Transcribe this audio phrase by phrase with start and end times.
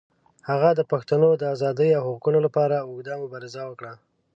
[0.49, 3.93] هغه د پښتنو د آزادۍ او حقوقو لپاره اوږده مبارزه وکړه.